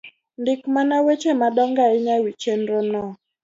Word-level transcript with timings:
Ndik 0.41 0.61
mana 0.73 0.95
weche 1.05 1.31
madongo 1.41 1.79
ahinya 1.87 2.13
e 2.19 2.21
wi 2.23 2.31
chenro 2.41 2.79
no 2.91 3.03